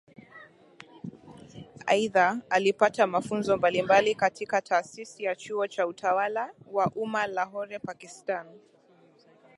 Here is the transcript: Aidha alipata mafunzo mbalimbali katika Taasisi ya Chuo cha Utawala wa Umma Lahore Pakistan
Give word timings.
Aidha 1.85 2.41
alipata 2.49 3.07
mafunzo 3.07 3.57
mbalimbali 3.57 4.15
katika 4.15 4.61
Taasisi 4.61 5.23
ya 5.23 5.35
Chuo 5.35 5.67
cha 5.67 5.87
Utawala 5.87 6.53
wa 6.71 6.91
Umma 6.95 7.27
Lahore 7.27 7.79
Pakistan 7.79 8.45